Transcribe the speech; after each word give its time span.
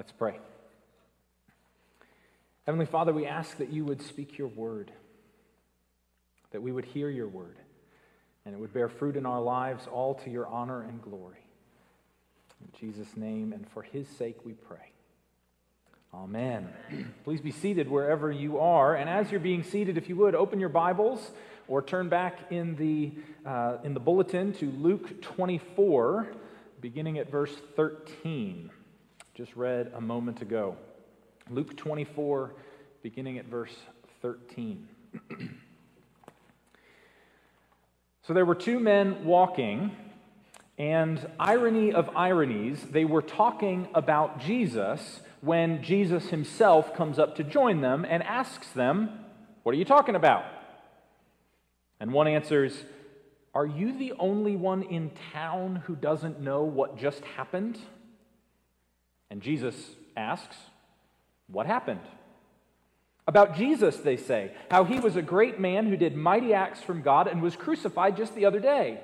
Let's 0.00 0.12
pray. 0.12 0.38
Heavenly 2.64 2.86
Father, 2.86 3.12
we 3.12 3.26
ask 3.26 3.58
that 3.58 3.70
you 3.70 3.84
would 3.84 4.00
speak 4.00 4.38
your 4.38 4.48
word, 4.48 4.90
that 6.52 6.62
we 6.62 6.72
would 6.72 6.86
hear 6.86 7.10
your 7.10 7.28
word, 7.28 7.58
and 8.46 8.54
it 8.54 8.58
would 8.58 8.72
bear 8.72 8.88
fruit 8.88 9.14
in 9.14 9.26
our 9.26 9.42
lives, 9.42 9.86
all 9.86 10.14
to 10.14 10.30
your 10.30 10.46
honor 10.46 10.80
and 10.84 11.02
glory. 11.02 11.44
In 12.62 12.68
Jesus' 12.80 13.14
name 13.14 13.52
and 13.52 13.68
for 13.68 13.82
his 13.82 14.08
sake 14.08 14.38
we 14.42 14.54
pray. 14.54 14.90
Amen. 16.14 16.70
Please 17.24 17.42
be 17.42 17.52
seated 17.52 17.86
wherever 17.86 18.32
you 18.32 18.58
are. 18.58 18.94
And 18.94 19.10
as 19.10 19.30
you're 19.30 19.38
being 19.38 19.62
seated, 19.62 19.98
if 19.98 20.08
you 20.08 20.16
would, 20.16 20.34
open 20.34 20.60
your 20.60 20.70
Bibles 20.70 21.30
or 21.68 21.82
turn 21.82 22.08
back 22.08 22.50
in 22.50 22.74
the, 22.76 23.12
uh, 23.44 23.76
in 23.84 23.92
the 23.92 24.00
bulletin 24.00 24.54
to 24.54 24.70
Luke 24.70 25.20
24, 25.20 26.26
beginning 26.80 27.18
at 27.18 27.30
verse 27.30 27.54
13. 27.76 28.70
Just 29.40 29.56
read 29.56 29.90
a 29.94 30.02
moment 30.02 30.42
ago. 30.42 30.76
Luke 31.48 31.74
24, 31.74 32.56
beginning 33.02 33.38
at 33.38 33.46
verse 33.46 33.74
13. 34.20 34.86
so 38.22 38.34
there 38.34 38.44
were 38.44 38.54
two 38.54 38.78
men 38.78 39.24
walking, 39.24 39.92
and 40.76 41.26
irony 41.40 41.90
of 41.90 42.14
ironies, 42.14 42.82
they 42.90 43.06
were 43.06 43.22
talking 43.22 43.88
about 43.94 44.40
Jesus 44.40 45.22
when 45.40 45.82
Jesus 45.82 46.26
himself 46.28 46.94
comes 46.94 47.18
up 47.18 47.36
to 47.36 47.42
join 47.42 47.80
them 47.80 48.04
and 48.06 48.22
asks 48.22 48.68
them, 48.72 49.08
What 49.62 49.74
are 49.74 49.78
you 49.78 49.86
talking 49.86 50.16
about? 50.16 50.44
And 51.98 52.12
one 52.12 52.28
answers, 52.28 52.84
Are 53.54 53.64
you 53.64 53.96
the 53.96 54.12
only 54.18 54.56
one 54.56 54.82
in 54.82 55.12
town 55.32 55.76
who 55.86 55.96
doesn't 55.96 56.40
know 56.42 56.64
what 56.64 56.98
just 56.98 57.24
happened? 57.24 57.78
And 59.30 59.40
Jesus 59.40 59.76
asks, 60.16 60.56
what 61.46 61.66
happened? 61.66 62.00
About 63.26 63.56
Jesus, 63.56 63.96
they 63.98 64.16
say, 64.16 64.52
how 64.70 64.84
he 64.84 64.98
was 64.98 65.14
a 65.14 65.22
great 65.22 65.60
man 65.60 65.86
who 65.86 65.96
did 65.96 66.16
mighty 66.16 66.52
acts 66.52 66.80
from 66.80 67.02
God 67.02 67.28
and 67.28 67.40
was 67.40 67.54
crucified 67.54 68.16
just 68.16 68.34
the 68.34 68.44
other 68.44 68.58
day. 68.58 69.00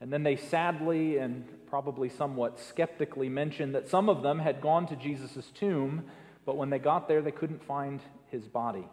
And 0.00 0.12
then 0.12 0.24
they 0.24 0.36
sadly 0.36 1.16
and 1.16 1.46
probably 1.68 2.10
somewhat 2.10 2.60
skeptically 2.60 3.28
mention 3.28 3.72
that 3.72 3.88
some 3.88 4.08
of 4.10 4.22
them 4.22 4.40
had 4.40 4.60
gone 4.60 4.86
to 4.88 4.96
Jesus' 4.96 5.50
tomb, 5.54 6.04
but 6.44 6.56
when 6.56 6.68
they 6.68 6.78
got 6.78 7.08
there, 7.08 7.22
they 7.22 7.30
couldn't 7.30 7.64
find 7.64 8.00
his 8.30 8.46
body. 8.46 8.84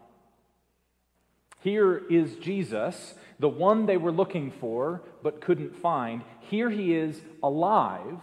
Here 1.61 1.97
is 2.09 2.35
Jesus, 2.35 3.15
the 3.37 3.49
one 3.49 3.85
they 3.85 3.97
were 3.97 4.13
looking 4.13 4.49
for 4.49 5.01
but 5.21 5.41
couldn't 5.41 5.75
find. 5.75 6.21
Here 6.41 6.69
he 6.69 6.95
is 6.95 7.19
alive, 7.43 8.21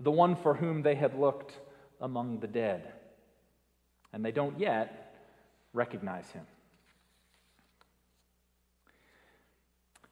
the 0.00 0.10
one 0.10 0.36
for 0.36 0.54
whom 0.54 0.82
they 0.82 0.94
had 0.94 1.18
looked 1.18 1.52
among 2.00 2.40
the 2.40 2.46
dead 2.46 2.92
and 4.12 4.24
they 4.24 4.32
don't 4.32 4.58
yet 4.58 5.14
recognize 5.72 6.28
him. 6.30 6.46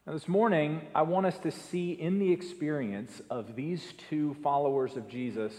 Now, 0.07 0.13
this 0.13 0.29
morning, 0.29 0.83
I 0.95 1.03
want 1.03 1.27
us 1.27 1.39
to 1.39 1.51
see 1.51 1.93
in 1.93 2.21
the 2.21 2.31
experience 2.31 3.21
of 3.29 3.57
these 3.57 3.93
two 4.09 4.35
followers 4.43 4.97
of 4.97 5.09
Jesus 5.09 5.53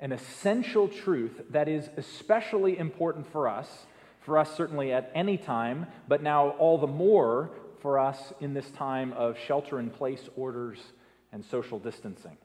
an 0.00 0.12
essential 0.12 0.88
truth 0.88 1.42
that 1.50 1.68
is 1.68 1.88
especially 1.96 2.78
important 2.78 3.30
for 3.30 3.48
us, 3.48 3.68
for 4.20 4.38
us 4.38 4.56
certainly 4.56 4.92
at 4.92 5.12
any 5.14 5.36
time, 5.36 5.86
but 6.08 6.22
now 6.22 6.50
all 6.50 6.78
the 6.78 6.86
more 6.86 7.50
for 7.80 7.98
us 7.98 8.32
in 8.40 8.54
this 8.54 8.70
time 8.70 9.12
of 9.12 9.38
shelter 9.38 9.78
in 9.78 9.90
place 9.90 10.28
orders 10.36 10.78
and 11.30 11.44
social 11.44 11.78
distancing. 11.78 12.36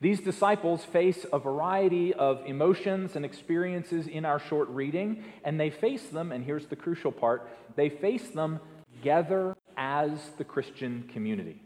These 0.00 0.20
disciples 0.20 0.82
face 0.82 1.26
a 1.30 1.38
variety 1.38 2.14
of 2.14 2.40
emotions 2.46 3.16
and 3.16 3.24
experiences 3.24 4.06
in 4.06 4.24
our 4.24 4.38
short 4.38 4.68
reading, 4.70 5.22
and 5.44 5.60
they 5.60 5.68
face 5.68 6.06
them, 6.06 6.32
and 6.32 6.42
here's 6.42 6.66
the 6.66 6.76
crucial 6.76 7.12
part 7.12 7.48
they 7.76 7.90
face 7.90 8.28
them 8.30 8.60
together 8.96 9.54
as 9.76 10.30
the 10.38 10.44
Christian 10.44 11.08
community. 11.12 11.62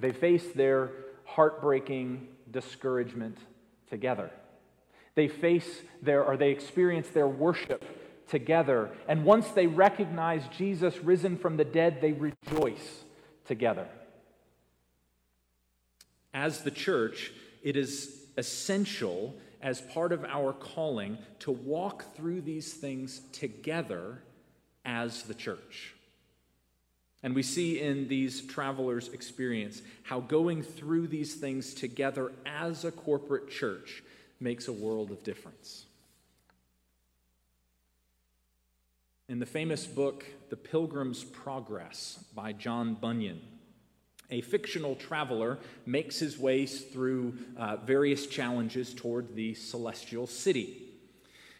They 0.00 0.12
face 0.12 0.44
their 0.54 0.90
heartbreaking 1.24 2.28
discouragement 2.50 3.36
together. 3.90 4.30
They 5.14 5.28
face 5.28 5.82
their, 6.02 6.24
or 6.24 6.36
they 6.36 6.50
experience 6.50 7.08
their 7.08 7.28
worship 7.28 7.84
together. 8.28 8.90
And 9.06 9.24
once 9.24 9.48
they 9.50 9.66
recognize 9.66 10.42
Jesus 10.56 10.96
risen 10.98 11.36
from 11.36 11.56
the 11.56 11.64
dead, 11.64 12.00
they 12.00 12.12
rejoice 12.12 13.04
together 13.46 13.86
as 16.34 16.62
the 16.62 16.70
church, 16.70 17.32
it 17.62 17.76
is 17.76 18.26
essential 18.36 19.34
as 19.62 19.80
part 19.80 20.12
of 20.12 20.24
our 20.24 20.52
calling 20.52 21.16
to 21.38 21.50
walk 21.50 22.14
through 22.14 22.42
these 22.42 22.74
things 22.74 23.22
together 23.32 24.20
as 24.84 25.22
the 25.22 25.32
church. 25.32 25.94
And 27.22 27.34
we 27.34 27.42
see 27.42 27.80
in 27.80 28.06
these 28.08 28.42
travelers' 28.42 29.08
experience 29.08 29.80
how 30.02 30.20
going 30.20 30.62
through 30.62 31.06
these 31.06 31.34
things 31.34 31.72
together 31.72 32.32
as 32.44 32.84
a 32.84 32.92
corporate 32.92 33.48
church 33.48 34.02
makes 34.40 34.68
a 34.68 34.72
world 34.72 35.10
of 35.10 35.22
difference. 35.22 35.86
In 39.26 39.38
the 39.38 39.46
famous 39.46 39.86
book, 39.86 40.26
The 40.50 40.56
Pilgrim's 40.56 41.24
Progress 41.24 42.22
by 42.34 42.52
John 42.52 42.92
Bunyan, 42.92 43.40
a 44.30 44.40
fictional 44.40 44.94
traveler 44.94 45.58
makes 45.86 46.18
his 46.18 46.38
way 46.38 46.66
through 46.66 47.34
uh, 47.56 47.76
various 47.76 48.26
challenges 48.26 48.94
toward 48.94 49.34
the 49.34 49.54
celestial 49.54 50.26
city. 50.26 50.82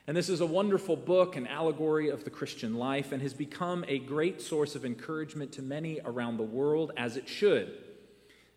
And 0.06 0.16
this 0.16 0.28
is 0.28 0.40
a 0.40 0.46
wonderful 0.46 0.96
book, 0.96 1.36
an 1.36 1.46
allegory 1.46 2.10
of 2.10 2.24
the 2.24 2.30
Christian 2.30 2.74
life, 2.74 3.12
and 3.12 3.22
has 3.22 3.32
become 3.32 3.84
a 3.88 3.98
great 3.98 4.42
source 4.42 4.74
of 4.74 4.84
encouragement 4.84 5.52
to 5.52 5.62
many 5.62 6.00
around 6.04 6.36
the 6.36 6.42
world, 6.42 6.92
as 6.96 7.16
it 7.16 7.26
should. 7.26 7.72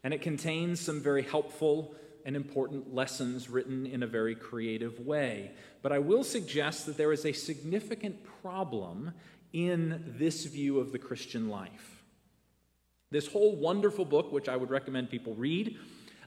And 0.04 0.14
it 0.14 0.22
contains 0.22 0.82
some 0.82 1.02
very 1.02 1.24
helpful 1.24 1.96
and 2.26 2.36
important 2.36 2.94
lessons 2.94 3.50
written 3.50 3.86
in 3.86 4.04
a 4.04 4.08
very 4.08 4.36
creative 4.36 5.00
way. 5.00 5.52
But 5.82 5.94
I 5.94 6.00
will 6.00 6.26
suggest 6.26 6.86
that 6.86 6.98
there 6.98 7.14
is 7.14 7.26
a 7.26 7.32
significant 7.32 8.26
problem 8.42 9.14
in 9.54 10.04
this 10.18 10.44
view 10.44 10.80
of 10.80 10.92
the 10.92 11.00
Christian 11.00 11.48
life. 11.48 11.97
This 13.10 13.28
whole 13.28 13.56
wonderful 13.56 14.06
book, 14.06 14.32
which 14.32 14.50
I 14.50 14.58
would 14.58 14.70
recommend 14.70 15.10
people 15.10 15.34
read, 15.36 15.78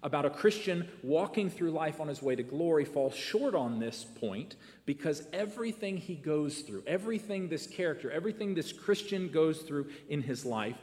about 0.02 0.24
a 0.24 0.30
Christian 0.30 0.88
walking 1.02 1.50
through 1.50 1.72
life 1.72 2.00
on 2.00 2.08
his 2.08 2.22
way 2.22 2.34
to 2.34 2.42
glory 2.42 2.84
falls 2.84 3.14
short 3.14 3.54
on 3.54 3.78
this 3.78 4.04
point 4.04 4.56
because 4.86 5.24
everything 5.32 5.98
he 5.98 6.14
goes 6.14 6.60
through, 6.60 6.82
everything 6.86 7.48
this 7.48 7.66
character, 7.66 8.10
everything 8.10 8.54
this 8.54 8.72
Christian 8.72 9.28
goes 9.28 9.58
through 9.58 9.90
in 10.08 10.22
his 10.22 10.46
life, 10.46 10.78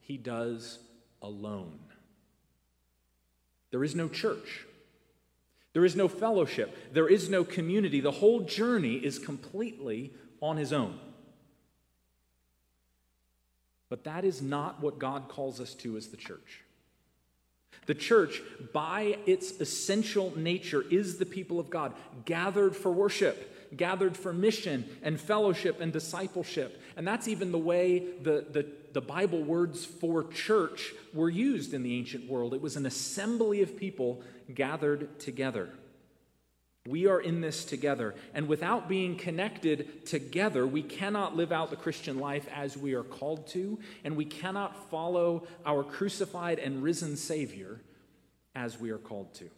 he 0.00 0.16
does 0.16 0.78
alone. 1.20 1.78
There 3.70 3.84
is 3.84 3.94
no 3.94 4.08
church. 4.08 4.66
There 5.74 5.84
is 5.84 5.96
no 5.96 6.08
fellowship. 6.08 6.94
There 6.94 7.08
is 7.08 7.28
no 7.28 7.44
community. 7.44 8.00
The 8.00 8.10
whole 8.10 8.40
journey 8.40 8.94
is 8.96 9.18
completely 9.18 10.12
on 10.40 10.56
his 10.56 10.72
own. 10.72 10.98
But 13.92 14.04
that 14.04 14.24
is 14.24 14.40
not 14.40 14.80
what 14.80 14.98
God 14.98 15.28
calls 15.28 15.60
us 15.60 15.74
to 15.74 15.98
as 15.98 16.08
the 16.08 16.16
church. 16.16 16.62
The 17.84 17.94
church, 17.94 18.40
by 18.72 19.18
its 19.26 19.60
essential 19.60 20.32
nature, 20.34 20.82
is 20.90 21.18
the 21.18 21.26
people 21.26 21.60
of 21.60 21.68
God, 21.68 21.92
gathered 22.24 22.74
for 22.74 22.90
worship, 22.90 23.76
gathered 23.76 24.16
for 24.16 24.32
mission 24.32 24.88
and 25.02 25.20
fellowship 25.20 25.78
and 25.82 25.92
discipleship. 25.92 26.80
And 26.96 27.06
that's 27.06 27.28
even 27.28 27.52
the 27.52 27.58
way 27.58 27.98
the, 28.22 28.46
the, 28.50 28.66
the 28.94 29.02
Bible 29.02 29.42
words 29.42 29.84
for 29.84 30.24
church 30.24 30.94
were 31.12 31.28
used 31.28 31.74
in 31.74 31.82
the 31.82 31.98
ancient 31.98 32.30
world. 32.30 32.54
It 32.54 32.62
was 32.62 32.76
an 32.76 32.86
assembly 32.86 33.60
of 33.60 33.76
people 33.76 34.22
gathered 34.54 35.20
together. 35.20 35.68
We 36.88 37.06
are 37.06 37.20
in 37.20 37.40
this 37.40 37.64
together. 37.64 38.14
And 38.34 38.48
without 38.48 38.88
being 38.88 39.16
connected 39.16 40.04
together, 40.04 40.66
we 40.66 40.82
cannot 40.82 41.36
live 41.36 41.52
out 41.52 41.70
the 41.70 41.76
Christian 41.76 42.18
life 42.18 42.48
as 42.52 42.76
we 42.76 42.94
are 42.94 43.04
called 43.04 43.46
to, 43.48 43.78
and 44.02 44.16
we 44.16 44.24
cannot 44.24 44.90
follow 44.90 45.46
our 45.64 45.84
crucified 45.84 46.58
and 46.58 46.82
risen 46.82 47.16
Savior 47.16 47.80
as 48.56 48.80
we 48.80 48.90
are 48.90 48.98
called 48.98 49.32
to. 49.34 49.48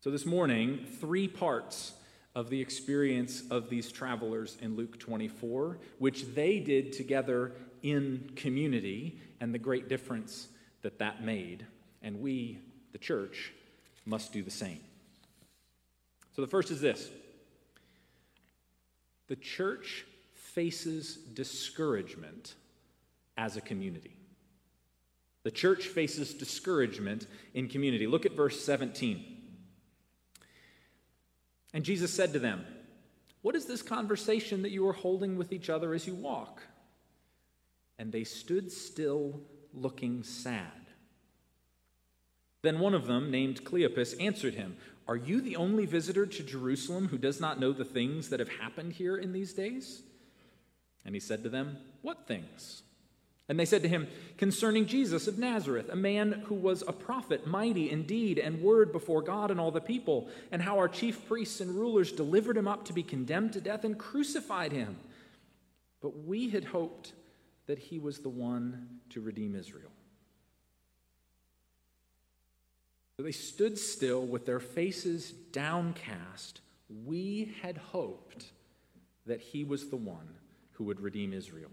So, 0.00 0.10
this 0.10 0.26
morning, 0.26 0.84
three 0.98 1.28
parts 1.28 1.92
of 2.34 2.50
the 2.50 2.60
experience 2.60 3.44
of 3.50 3.70
these 3.70 3.92
travelers 3.92 4.56
in 4.60 4.74
Luke 4.74 4.98
24, 4.98 5.78
which 5.98 6.34
they 6.34 6.58
did 6.58 6.92
together 6.92 7.52
in 7.82 8.32
community, 8.34 9.20
and 9.40 9.54
the 9.54 9.58
great 9.58 9.88
difference 9.88 10.48
that 10.82 10.98
that 10.98 11.22
made. 11.22 11.66
And 12.02 12.20
we, 12.20 12.58
the 12.92 12.98
church, 12.98 13.52
must 14.10 14.32
do 14.32 14.42
the 14.42 14.50
same. 14.50 14.80
So 16.34 16.42
the 16.42 16.48
first 16.48 16.70
is 16.70 16.80
this 16.80 17.08
the 19.28 19.36
church 19.36 20.04
faces 20.34 21.14
discouragement 21.14 22.54
as 23.36 23.56
a 23.56 23.60
community. 23.60 24.16
The 25.44 25.50
church 25.50 25.86
faces 25.86 26.34
discouragement 26.34 27.26
in 27.54 27.68
community. 27.68 28.06
Look 28.06 28.26
at 28.26 28.32
verse 28.32 28.62
17. 28.62 29.24
And 31.72 31.84
Jesus 31.84 32.12
said 32.12 32.32
to 32.32 32.38
them, 32.38 32.66
What 33.42 33.54
is 33.54 33.66
this 33.66 33.80
conversation 33.80 34.62
that 34.62 34.72
you 34.72 34.86
are 34.88 34.92
holding 34.92 35.36
with 35.36 35.52
each 35.52 35.70
other 35.70 35.94
as 35.94 36.06
you 36.06 36.14
walk? 36.14 36.60
And 37.98 38.10
they 38.10 38.24
stood 38.24 38.72
still, 38.72 39.40
looking 39.72 40.24
sad. 40.24 40.79
Then 42.62 42.78
one 42.78 42.94
of 42.94 43.06
them, 43.06 43.30
named 43.30 43.64
Cleopas, 43.64 44.20
answered 44.20 44.54
him, 44.54 44.76
Are 45.08 45.16
you 45.16 45.40
the 45.40 45.56
only 45.56 45.86
visitor 45.86 46.26
to 46.26 46.42
Jerusalem 46.42 47.08
who 47.08 47.18
does 47.18 47.40
not 47.40 47.58
know 47.58 47.72
the 47.72 47.84
things 47.84 48.28
that 48.28 48.40
have 48.40 48.50
happened 48.50 48.92
here 48.92 49.16
in 49.16 49.32
these 49.32 49.52
days? 49.52 50.02
And 51.04 51.14
he 51.14 51.20
said 51.20 51.42
to 51.44 51.48
them, 51.48 51.78
What 52.02 52.26
things? 52.26 52.82
And 53.50 53.58
they 53.58 53.64
said 53.64 53.82
to 53.82 53.88
him, 53.88 54.06
Concerning 54.36 54.86
Jesus 54.86 55.26
of 55.26 55.36
Nazareth, 55.36 55.88
a 55.88 55.96
man 55.96 56.44
who 56.46 56.54
was 56.54 56.84
a 56.86 56.92
prophet, 56.92 57.48
mighty 57.48 57.90
in 57.90 58.04
deed 58.04 58.38
and 58.38 58.62
word 58.62 58.92
before 58.92 59.22
God 59.22 59.50
and 59.50 59.58
all 59.58 59.72
the 59.72 59.80
people, 59.80 60.28
and 60.52 60.62
how 60.62 60.78
our 60.78 60.86
chief 60.86 61.26
priests 61.26 61.60
and 61.60 61.74
rulers 61.74 62.12
delivered 62.12 62.56
him 62.56 62.68
up 62.68 62.84
to 62.84 62.92
be 62.92 63.02
condemned 63.02 63.54
to 63.54 63.60
death 63.60 63.82
and 63.82 63.98
crucified 63.98 64.70
him. 64.70 64.96
But 66.00 66.24
we 66.24 66.50
had 66.50 66.64
hoped 66.64 67.12
that 67.66 67.78
he 67.80 67.98
was 67.98 68.20
the 68.20 68.28
one 68.28 69.00
to 69.10 69.20
redeem 69.20 69.56
Israel. 69.56 69.90
So 73.09 73.09
they 73.22 73.32
stood 73.32 73.78
still 73.78 74.24
with 74.24 74.46
their 74.46 74.60
faces 74.60 75.32
downcast. 75.52 76.60
We 77.06 77.54
had 77.62 77.76
hoped 77.76 78.46
that 79.26 79.40
he 79.40 79.64
was 79.64 79.88
the 79.88 79.96
one 79.96 80.28
who 80.72 80.84
would 80.84 81.00
redeem 81.00 81.32
Israel. 81.32 81.70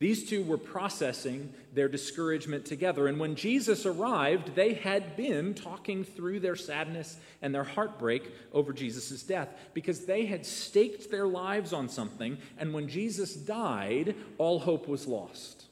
These 0.00 0.28
two 0.28 0.44
were 0.44 0.58
processing 0.58 1.52
their 1.72 1.88
discouragement 1.88 2.64
together. 2.64 3.08
And 3.08 3.18
when 3.18 3.34
Jesus 3.34 3.84
arrived, 3.84 4.54
they 4.54 4.74
had 4.74 5.16
been 5.16 5.54
talking 5.54 6.04
through 6.04 6.38
their 6.38 6.54
sadness 6.54 7.16
and 7.42 7.52
their 7.52 7.64
heartbreak 7.64 8.30
over 8.52 8.72
Jesus' 8.72 9.22
death 9.24 9.48
because 9.74 10.06
they 10.06 10.26
had 10.26 10.46
staked 10.46 11.10
their 11.10 11.26
lives 11.26 11.72
on 11.72 11.88
something. 11.88 12.38
And 12.58 12.72
when 12.72 12.88
Jesus 12.88 13.34
died, 13.34 14.14
all 14.38 14.60
hope 14.60 14.86
was 14.86 15.08
lost 15.08 15.67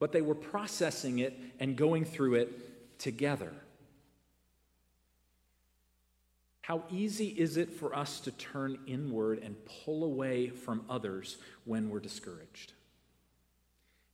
but 0.00 0.10
they 0.10 0.22
were 0.22 0.34
processing 0.34 1.20
it 1.20 1.38
and 1.60 1.76
going 1.76 2.04
through 2.04 2.34
it 2.34 2.98
together. 2.98 3.52
How 6.62 6.82
easy 6.90 7.26
is 7.26 7.56
it 7.56 7.72
for 7.72 7.94
us 7.94 8.20
to 8.20 8.32
turn 8.32 8.78
inward 8.86 9.40
and 9.42 9.56
pull 9.84 10.04
away 10.04 10.48
from 10.48 10.84
others 10.88 11.36
when 11.64 11.90
we're 11.90 12.00
discouraged? 12.00 12.72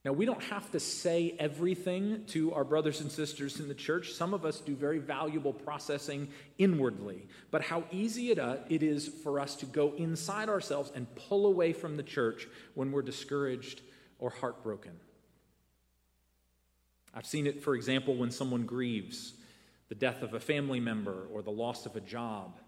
Now, 0.05 0.12
we 0.12 0.25
don't 0.25 0.43
have 0.44 0.71
to 0.71 0.79
say 0.79 1.35
everything 1.38 2.25
to 2.29 2.55
our 2.55 2.62
brothers 2.62 3.00
and 3.00 3.11
sisters 3.11 3.59
in 3.59 3.67
the 3.67 3.75
church. 3.75 4.12
Some 4.12 4.35
of 4.35 4.44
us 4.44 4.61
do 4.61 4.77
very 4.77 4.99
valuable 4.99 5.53
processing 5.53 6.29
inwardly. 6.59 7.27
But 7.50 7.62
how 7.62 7.85
easy 7.91 8.31
it, 8.31 8.39
uh, 8.39 8.59
is 8.71 9.09
for 9.09 9.41
us 9.41 9.56
to 9.56 9.67
go 9.67 9.94
inside 9.94 10.49
ourselves 10.49 10.93
and 10.94 11.12
pull 11.17 11.47
away 11.47 11.73
from 11.73 11.97
the 11.97 12.05
church 12.05 12.47
when 12.75 12.93
we're 12.93 13.03
discouraged 13.03 13.82
or 14.21 14.31
heartbroken. 14.31 14.93
I've 17.17 17.27
seen 17.27 17.47
it, 17.47 17.63
for 17.63 17.75
example, 17.75 18.15
when 18.15 18.31
someone 18.31 18.67
grieves 18.67 19.33
the 19.89 19.95
death 19.95 20.21
of 20.21 20.35
a 20.35 20.41
family 20.41 20.81
member 20.81 21.27
or 21.33 21.41
the 21.41 21.51
loss 21.51 21.87
of 21.87 21.97
a 21.97 22.01
job. 22.01 22.59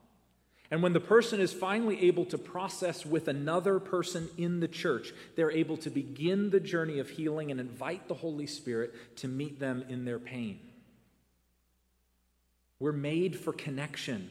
And 0.70 0.82
when 0.82 0.94
the 0.94 1.00
person 1.00 1.40
is 1.40 1.52
finally 1.52 2.06
able 2.06 2.24
to 2.26 2.38
process 2.38 3.04
with 3.04 3.28
another 3.28 3.78
person 3.78 4.28
in 4.38 4.60
the 4.60 4.68
church, 4.68 5.12
they're 5.36 5.50
able 5.50 5.76
to 5.78 5.90
begin 5.90 6.50
the 6.50 6.60
journey 6.60 6.98
of 6.98 7.10
healing 7.10 7.50
and 7.50 7.60
invite 7.60 8.08
the 8.08 8.14
Holy 8.14 8.46
Spirit 8.46 9.16
to 9.16 9.28
meet 9.28 9.60
them 9.60 9.84
in 9.88 10.04
their 10.04 10.18
pain. 10.18 10.60
We're 12.78 12.92
made 12.92 13.38
for 13.38 13.52
connection. 13.52 14.30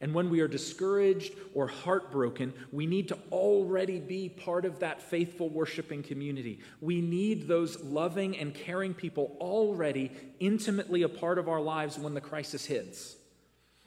And 0.00 0.14
when 0.14 0.30
we 0.30 0.40
are 0.40 0.48
discouraged 0.48 1.34
or 1.54 1.66
heartbroken, 1.66 2.54
we 2.72 2.86
need 2.86 3.08
to 3.08 3.18
already 3.30 4.00
be 4.00 4.30
part 4.30 4.64
of 4.64 4.78
that 4.78 5.02
faithful 5.02 5.50
worshiping 5.50 6.02
community. 6.02 6.60
We 6.80 7.02
need 7.02 7.46
those 7.46 7.82
loving 7.84 8.38
and 8.38 8.54
caring 8.54 8.94
people 8.94 9.36
already 9.40 10.10
intimately 10.38 11.02
a 11.02 11.08
part 11.08 11.38
of 11.38 11.48
our 11.48 11.60
lives 11.60 11.98
when 11.98 12.14
the 12.14 12.20
crisis 12.20 12.64
hits. 12.64 13.16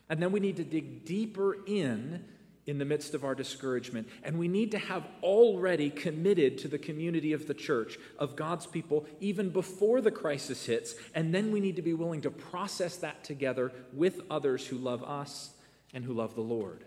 And 0.07 0.21
then 0.21 0.31
we 0.31 0.39
need 0.39 0.57
to 0.57 0.63
dig 0.63 1.05
deeper 1.05 1.57
in 1.65 2.25
in 2.65 2.77
the 2.77 2.85
midst 2.85 3.15
of 3.15 3.25
our 3.25 3.33
discouragement. 3.33 4.07
And 4.23 4.37
we 4.37 4.47
need 4.47 4.71
to 4.71 4.77
have 4.77 5.05
already 5.23 5.89
committed 5.89 6.59
to 6.59 6.67
the 6.67 6.77
community 6.77 7.33
of 7.33 7.47
the 7.47 7.53
church, 7.55 7.97
of 8.19 8.35
God's 8.35 8.67
people, 8.67 9.05
even 9.19 9.49
before 9.49 9.99
the 9.99 10.11
crisis 10.11 10.65
hits. 10.65 10.93
And 11.15 11.33
then 11.33 11.51
we 11.51 11.59
need 11.59 11.75
to 11.77 11.81
be 11.81 11.93
willing 11.93 12.21
to 12.21 12.31
process 12.31 12.97
that 12.97 13.23
together 13.23 13.71
with 13.91 14.21
others 14.29 14.65
who 14.65 14.77
love 14.77 15.03
us 15.03 15.52
and 15.93 16.03
who 16.03 16.13
love 16.13 16.35
the 16.35 16.41
Lord. 16.41 16.83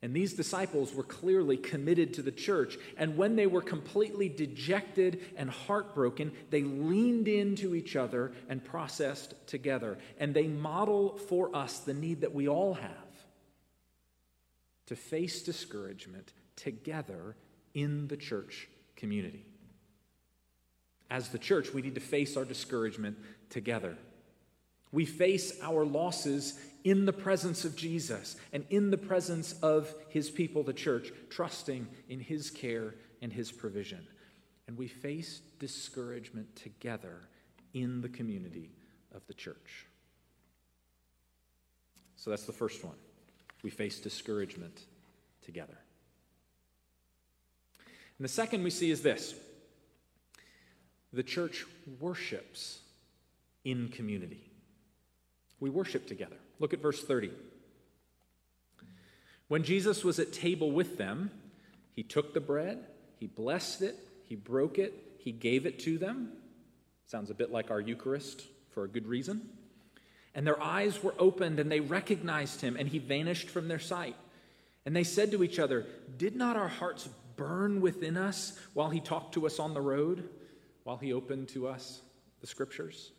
And 0.00 0.14
these 0.14 0.34
disciples 0.34 0.94
were 0.94 1.02
clearly 1.02 1.56
committed 1.56 2.14
to 2.14 2.22
the 2.22 2.30
church. 2.30 2.78
And 2.96 3.16
when 3.16 3.34
they 3.34 3.48
were 3.48 3.60
completely 3.60 4.28
dejected 4.28 5.20
and 5.36 5.50
heartbroken, 5.50 6.30
they 6.50 6.62
leaned 6.62 7.26
into 7.26 7.74
each 7.74 7.96
other 7.96 8.32
and 8.48 8.64
processed 8.64 9.34
together. 9.48 9.98
And 10.18 10.32
they 10.32 10.46
model 10.46 11.16
for 11.16 11.54
us 11.54 11.80
the 11.80 11.94
need 11.94 12.20
that 12.20 12.32
we 12.32 12.48
all 12.48 12.74
have 12.74 12.92
to 14.86 14.94
face 14.94 15.42
discouragement 15.42 16.32
together 16.54 17.34
in 17.74 18.06
the 18.06 18.16
church 18.16 18.68
community. 18.96 19.44
As 21.10 21.30
the 21.30 21.38
church, 21.38 21.74
we 21.74 21.82
need 21.82 21.96
to 21.96 22.00
face 22.00 22.36
our 22.36 22.44
discouragement 22.44 23.18
together. 23.50 23.96
We 24.92 25.04
face 25.04 25.58
our 25.62 25.84
losses 25.84 26.58
in 26.84 27.04
the 27.04 27.12
presence 27.12 27.64
of 27.64 27.76
Jesus 27.76 28.36
and 28.52 28.64
in 28.70 28.90
the 28.90 28.98
presence 28.98 29.52
of 29.62 29.94
his 30.08 30.30
people, 30.30 30.62
the 30.62 30.72
church, 30.72 31.12
trusting 31.28 31.86
in 32.08 32.20
his 32.20 32.50
care 32.50 32.94
and 33.20 33.32
his 33.32 33.52
provision. 33.52 34.06
And 34.66 34.76
we 34.78 34.88
face 34.88 35.40
discouragement 35.58 36.54
together 36.56 37.28
in 37.74 38.00
the 38.00 38.08
community 38.08 38.70
of 39.14 39.26
the 39.26 39.34
church. 39.34 39.86
So 42.16 42.30
that's 42.30 42.46
the 42.46 42.52
first 42.52 42.84
one. 42.84 42.96
We 43.62 43.70
face 43.70 44.00
discouragement 44.00 44.86
together. 45.42 45.78
And 48.18 48.24
the 48.24 48.28
second 48.28 48.64
we 48.64 48.70
see 48.70 48.90
is 48.90 49.02
this 49.02 49.34
the 51.12 51.22
church 51.22 51.64
worships 52.00 52.80
in 53.64 53.88
community. 53.88 54.47
We 55.60 55.70
worship 55.70 56.06
together. 56.06 56.36
Look 56.58 56.72
at 56.72 56.80
verse 56.80 57.02
30. 57.02 57.30
When 59.48 59.62
Jesus 59.62 60.04
was 60.04 60.18
at 60.18 60.32
table 60.32 60.70
with 60.70 60.98
them, 60.98 61.30
he 61.94 62.02
took 62.02 62.34
the 62.34 62.40
bread, 62.40 62.84
he 63.16 63.26
blessed 63.26 63.82
it, 63.82 63.96
he 64.24 64.36
broke 64.36 64.78
it, 64.78 64.94
he 65.18 65.32
gave 65.32 65.66
it 65.66 65.78
to 65.80 65.98
them. 65.98 66.32
Sounds 67.06 67.30
a 67.30 67.34
bit 67.34 67.50
like 67.50 67.70
our 67.70 67.80
Eucharist 67.80 68.42
for 68.70 68.84
a 68.84 68.88
good 68.88 69.06
reason. 69.06 69.48
And 70.34 70.46
their 70.46 70.62
eyes 70.62 71.02
were 71.02 71.14
opened 71.18 71.58
and 71.58 71.72
they 71.72 71.80
recognized 71.80 72.60
him, 72.60 72.76
and 72.76 72.88
he 72.88 72.98
vanished 72.98 73.48
from 73.48 73.68
their 73.68 73.78
sight. 73.78 74.16
And 74.84 74.94
they 74.94 75.04
said 75.04 75.30
to 75.32 75.42
each 75.42 75.58
other, 75.58 75.86
Did 76.16 76.36
not 76.36 76.56
our 76.56 76.68
hearts 76.68 77.08
burn 77.36 77.80
within 77.80 78.16
us 78.16 78.58
while 78.74 78.90
he 78.90 79.00
talked 79.00 79.34
to 79.34 79.46
us 79.46 79.58
on 79.58 79.74
the 79.74 79.80
road, 79.80 80.28
while 80.84 80.98
he 80.98 81.12
opened 81.12 81.48
to 81.48 81.66
us 81.68 82.02
the 82.40 82.46
scriptures? 82.46 83.12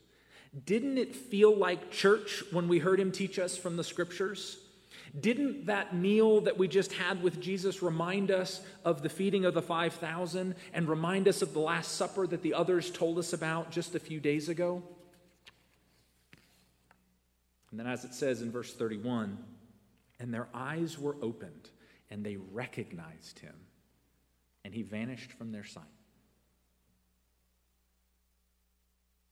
Didn't 0.65 0.97
it 0.97 1.15
feel 1.15 1.55
like 1.55 1.91
church 1.91 2.43
when 2.51 2.67
we 2.67 2.79
heard 2.79 2.99
him 2.99 3.11
teach 3.11 3.37
us 3.37 3.57
from 3.57 3.77
the 3.77 3.83
scriptures? 3.83 4.57
Didn't 5.19 5.67
that 5.67 5.95
meal 5.95 6.41
that 6.41 6.57
we 6.57 6.67
just 6.67 6.93
had 6.93 7.21
with 7.23 7.39
Jesus 7.39 7.81
remind 7.81 8.31
us 8.31 8.61
of 8.85 9.01
the 9.01 9.09
feeding 9.09 9.45
of 9.45 9.53
the 9.53 9.61
5,000 9.61 10.55
and 10.73 10.87
remind 10.87 11.27
us 11.27 11.41
of 11.41 11.53
the 11.53 11.59
Last 11.59 11.95
Supper 11.95 12.27
that 12.27 12.41
the 12.41 12.53
others 12.53 12.91
told 12.91 13.17
us 13.17 13.33
about 13.33 13.71
just 13.71 13.95
a 13.95 13.99
few 13.99 14.19
days 14.19 14.49
ago? 14.49 14.83
And 17.71 17.79
then, 17.79 17.87
as 17.87 18.03
it 18.03 18.13
says 18.13 18.41
in 18.41 18.51
verse 18.51 18.73
31, 18.73 19.37
and 20.19 20.33
their 20.33 20.47
eyes 20.53 20.97
were 20.97 21.15
opened 21.21 21.69
and 22.09 22.23
they 22.23 22.37
recognized 22.37 23.39
him, 23.39 23.55
and 24.65 24.73
he 24.73 24.81
vanished 24.81 25.31
from 25.31 25.51
their 25.51 25.63
sight. 25.63 25.83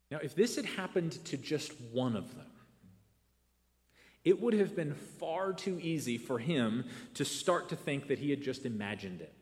Now, 0.10 0.20
if 0.22 0.36
this 0.36 0.56
had 0.56 0.66
happened 0.66 1.14
to 1.26 1.38
just 1.38 1.74
one 1.92 2.16
of 2.16 2.36
them, 2.36 2.46
it 4.24 4.42
would 4.42 4.54
have 4.54 4.76
been 4.76 4.94
far 4.94 5.54
too 5.54 5.80
easy 5.82 6.18
for 6.18 6.40
him 6.40 6.86
to 7.14 7.26
start 7.26 7.70
to 7.70 7.76
think 7.76 8.08
that 8.08 8.20
he 8.20 8.30
had 8.30 8.42
just 8.42 8.66
imagined 8.66 9.22
it. 9.22 9.34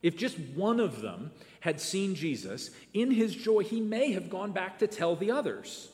If 0.00 0.16
just 0.16 0.38
one 0.38 0.80
of 0.80 1.00
them 1.02 1.32
had 1.60 1.80
seen 1.80 2.14
Jesus, 2.14 2.70
in 2.94 3.10
his 3.10 3.34
joy, 3.34 3.64
he 3.64 3.80
may 3.80 4.12
have 4.12 4.30
gone 4.30 4.52
back 4.52 4.78
to 4.78 4.86
tell 4.86 5.16
the 5.16 5.30
others. 5.30 5.88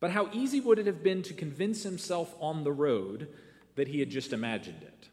But 0.00 0.10
how 0.10 0.30
easy 0.32 0.60
would 0.60 0.78
it 0.78 0.86
have 0.86 1.02
been 1.02 1.22
to 1.24 1.34
convince 1.34 1.82
himself 1.82 2.34
on 2.40 2.64
the 2.64 2.72
road 2.72 3.28
that 3.76 3.88
he 3.88 4.00
had 4.00 4.10
just 4.10 4.32
imagined 4.32 4.82
it? 4.82 5.08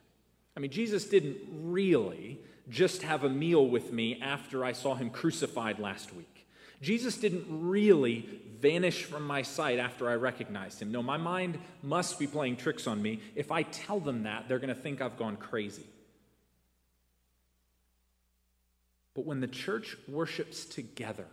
I 0.56 0.60
mean, 0.60 0.72
Jesus 0.72 1.06
didn't 1.06 1.38
really 1.52 2.40
just 2.70 3.02
have 3.02 3.24
a 3.24 3.30
meal 3.30 3.68
with 3.68 3.92
me 3.92 4.20
after 4.22 4.64
I 4.64 4.72
saw 4.72 4.96
him 4.96 5.10
crucified 5.10 5.78
last 5.78 6.16
week. 6.16 6.47
Jesus 6.82 7.18
didn't 7.18 7.46
really 7.50 8.28
vanish 8.60 9.04
from 9.04 9.26
my 9.26 9.42
sight 9.42 9.80
after 9.80 10.10
I 10.10 10.16
recognized 10.16 10.82
him. 10.82 10.92
No, 10.92 11.02
my 11.04 11.18
mind 11.18 11.58
must 11.82 12.20
be 12.20 12.28
playing 12.28 12.58
tricks 12.58 12.88
on 12.88 13.02
me. 13.02 13.20
If 13.36 13.52
I 13.52 13.64
tell 13.64 14.00
them 14.00 14.24
that, 14.24 14.48
they're 14.48 14.60
going 14.60 14.74
to 14.74 14.76
think 14.76 15.02
I've 15.02 15.18
gone 15.18 15.38
crazy. 15.38 15.86
But 19.16 19.26
when 19.26 19.40
the 19.40 19.48
church 19.48 19.98
worships 20.08 20.66
together, 20.66 21.26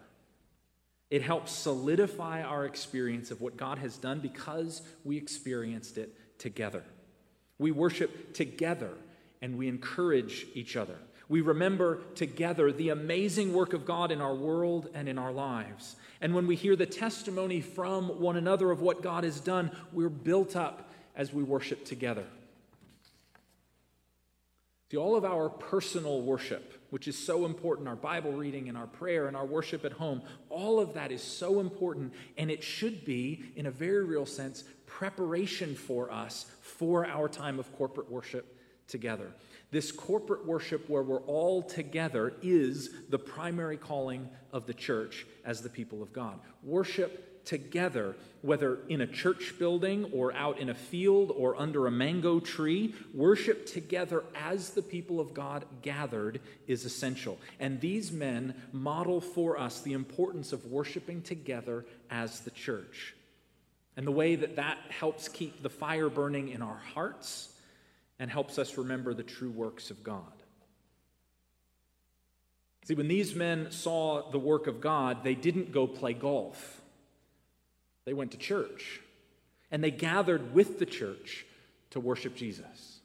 it 1.11 1.23
helps 1.23 1.53
solidify 1.53 2.43
our 2.43 2.65
experience 2.65 3.31
of 3.31 3.41
what 3.41 3.57
God 3.57 3.79
has 3.79 3.99
done 3.99 4.21
because 4.21 4.83
we 5.05 5.17
experienced 5.19 5.99
it 5.99 6.15
together. 6.39 6.83
We 7.59 7.71
worship 7.71 8.33
together 8.33 8.91
and 9.43 9.59
we 9.59 9.69
encourage 9.69 10.47
each 10.55 10.77
other. 10.77 10.97
We 11.29 11.41
remember 11.41 12.03
together 12.15 12.71
the 12.71 12.91
amazing 12.91 13.53
work 13.53 13.73
of 13.73 13.87
God 13.87 14.11
in 14.11 14.21
our 14.21 14.35
world 14.35 14.89
and 14.95 15.09
in 15.09 15.19
our 15.19 15.33
lives. 15.33 15.97
And 16.21 16.35
when 16.35 16.47
we 16.47 16.57
hear 16.57 16.77
the 16.77 16.87
testimony 16.87 17.61
from 17.61 18.21
one 18.21 18.37
another 18.37 18.71
of 18.71 18.81
what 18.81 19.03
God 19.03 19.25
has 19.25 19.41
done, 19.41 19.71
we're 19.93 20.09
built 20.09 20.55
up 20.55 20.91
as 21.17 21.33
we 21.33 21.43
worship 21.43 21.85
together. 21.85 22.25
See, 24.91 24.99
all 24.99 25.17
of 25.17 25.25
our 25.25 25.49
personal 25.49 26.21
worship, 26.21 26.75
which 26.91 27.09
is 27.09 27.19
so 27.19 27.47
important, 27.47 27.89
our 27.89 27.97
Bible 27.97 28.33
reading 28.33 28.69
and 28.69 28.77
our 28.77 28.87
prayer 28.87 29.27
and 29.27 29.37
our 29.37 29.47
worship 29.47 29.85
at 29.85 29.93
home, 29.93 30.23
all 30.51 30.79
of 30.79 30.95
that 30.95 31.11
is 31.11 31.23
so 31.23 31.59
important, 31.59 32.13
and 32.37 32.51
it 32.51 32.63
should 32.63 33.05
be, 33.05 33.45
in 33.57 33.67
a 33.67 33.71
very 33.71 34.05
real 34.05 34.27
sense, 34.27 34.65
preparation 34.87 35.75
for 35.75 36.13
us 36.13 36.47
for 36.61 37.07
our 37.07 37.29
time 37.29 37.59
of 37.59 37.75
corporate 37.77 38.11
worship 38.11 38.54
together. 38.89 39.31
This 39.71 39.91
corporate 39.91 40.47
worship 40.47 40.89
where 40.89 41.03
we're 41.03 41.23
all 41.23 41.63
together 41.63 42.35
is 42.43 42.91
the 43.09 43.19
primary 43.19 43.77
calling 43.77 44.29
of 44.53 44.67
the 44.67 44.75
church 44.75 45.27
as 45.45 45.63
the 45.63 45.69
people 45.69 46.03
of 46.03 46.13
God. 46.13 46.39
Worship 46.63 47.45
together, 47.45 48.17
whether 48.43 48.79
in 48.89 49.01
a 49.01 49.07
church 49.07 49.55
building 49.59 50.11
or 50.13 50.33
out 50.35 50.59
in 50.59 50.71
a 50.71 50.75
field 50.75 51.33
or 51.37 51.57
under 51.57 51.87
a 51.87 51.91
mango 51.91 52.41
tree, 52.41 52.95
worship 53.13 53.67
together 53.67 54.25
as 54.35 54.71
the 54.71 54.83
people 54.83 55.21
of 55.21 55.35
God 55.35 55.65
gathered 55.83 56.41
is 56.67 56.85
essential. 56.85 57.39
And 57.61 57.81
these 57.81 58.13
men 58.13 58.55
model 58.73 59.21
for 59.21 59.59
us 59.59 59.81
the 59.81 59.93
importance 59.93 60.53
of 60.53 60.67
worshiping 60.67 61.23
together 61.23 61.85
as 62.11 62.41
the 62.41 62.51
church. 62.51 63.15
And 63.97 64.07
the 64.07 64.13
way 64.13 64.37
that 64.37 64.57
that 64.57 64.79
helps 64.89 65.29
keep 65.29 65.63
the 65.63 65.71
fire 65.71 66.09
burning 66.09 66.49
in 66.49 66.63
our 66.63 66.81
hearts 66.95 67.51
and 68.19 68.31
helps 68.31 68.59
us 68.59 68.79
remember 68.79 69.15
the 69.15 69.23
true 69.23 69.51
works 69.51 69.91
of 69.91 70.03
God. 70.05 70.33
See, 72.85 72.95
when 72.95 73.09
these 73.09 73.35
men 73.35 73.71
saw 73.71 74.31
the 74.31 74.39
work 74.39 74.67
of 74.67 74.81
God, 74.81 75.25
they 75.25 75.35
didn't 75.35 75.73
go 75.73 75.87
play 75.87 76.13
golf. 76.13 76.81
They 78.05 78.13
went 78.13 78.33
to 78.33 78.39
church 78.39 79.01
and 79.71 79.83
they 79.83 79.91
gathered 79.91 80.55
with 80.55 80.79
the 80.79 80.87
church 80.87 81.47
to 81.91 82.01
worship 82.01 82.37
Jesus. 82.37 83.01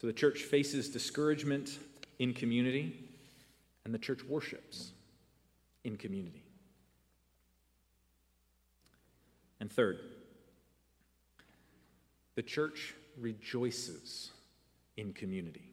So 0.00 0.06
the 0.06 0.12
church 0.12 0.42
faces 0.42 0.88
discouragement 0.88 1.78
in 2.18 2.32
community, 2.32 2.94
and 3.84 3.92
the 3.92 3.98
church 3.98 4.24
worships 4.24 4.92
in 5.84 5.96
community. 5.96 6.42
And 9.60 9.70
third, 9.70 10.00
the 12.34 12.42
church 12.42 12.94
rejoices 13.18 14.30
in 14.96 15.12
community. 15.12 15.70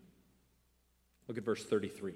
Look 1.28 1.38
at 1.38 1.44
verse 1.44 1.64
33. 1.64 2.14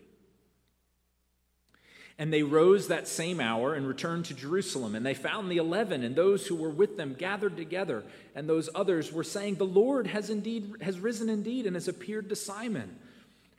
And 2.17 2.31
they 2.31 2.43
rose 2.43 2.87
that 2.87 3.07
same 3.07 3.39
hour 3.39 3.73
and 3.73 3.87
returned 3.87 4.25
to 4.25 4.33
Jerusalem. 4.33 4.95
And 4.95 5.05
they 5.05 5.13
found 5.13 5.49
the 5.49 5.57
eleven 5.57 6.03
and 6.03 6.15
those 6.15 6.45
who 6.45 6.55
were 6.55 6.69
with 6.69 6.97
them 6.97 7.15
gathered 7.17 7.57
together. 7.57 8.03
And 8.35 8.47
those 8.47 8.69
others 8.75 9.11
were 9.11 9.23
saying, 9.23 9.55
The 9.55 9.65
Lord 9.65 10.07
has 10.07 10.29
indeed 10.29 10.75
has 10.81 10.99
risen 10.99 11.29
indeed 11.29 11.65
and 11.65 11.75
has 11.75 11.87
appeared 11.87 12.29
to 12.29 12.35
Simon. 12.35 12.95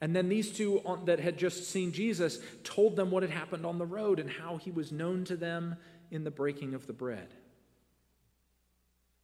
And 0.01 0.15
then 0.15 0.29
these 0.29 0.53
two 0.53 0.81
that 1.07 1.21
had 1.21 1.39
just 1.39 1.71
seen 1.71 1.93
Jesus 1.93 2.39
told 2.65 2.97
them 2.97 3.11
what 3.11 3.23
had 3.23 3.31
happened 3.31 3.65
on 3.65 3.79
the 3.79 3.87
road 3.87 4.19
and 4.19 4.31
how 4.31 4.59
he 4.59 4.71
was 4.71 4.93
known 4.93 5.25
to 5.25 5.37
them 5.37 5.77
in 6.11 6.25
the 6.25 6.31
breaking 6.31 6.75
of 6.75 6.87
the 6.87 6.93
bread. 6.93 7.29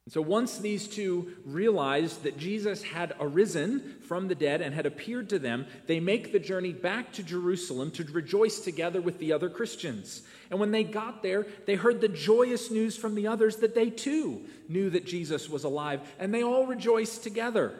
And 0.09 0.12
so 0.15 0.23
once 0.23 0.57
these 0.57 0.88
two 0.88 1.35
realized 1.45 2.23
that 2.23 2.38
Jesus 2.38 2.83
had 2.83 3.15
arisen 3.21 3.97
from 4.00 4.27
the 4.27 4.35
dead 4.35 4.62
and 4.62 4.75
had 4.75 4.87
appeared 4.87 5.29
to 5.29 5.38
them, 5.38 5.67
they 5.87 6.00
make 6.00 6.33
the 6.33 6.38
journey 6.38 6.73
back 6.73 7.12
to 7.12 7.23
Jerusalem 7.23 7.91
to 7.91 8.05
rejoice 8.05 8.61
together 8.61 9.03
with 9.03 9.19
the 9.19 9.35
other 9.35 9.50
Christians. 9.50 10.23
And 10.50 10.59
when 10.59 10.71
they 10.71 10.83
got 10.83 11.23
there, 11.23 11.47
they 11.67 11.75
heard 11.75 12.00
the 12.00 12.09
joyous 12.09 12.71
news 12.71 12.97
from 12.97 13.17
the 13.17 13.27
others 13.27 13.57
that 13.57 13.75
they 13.75 13.91
too 13.91 14.47
knew 14.67 14.88
that 14.88 15.05
Jesus 15.05 15.47
was 15.47 15.65
alive, 15.65 16.00
and 16.19 16.33
they 16.33 16.43
all 16.43 16.65
rejoiced 16.65 17.23
together. 17.23 17.75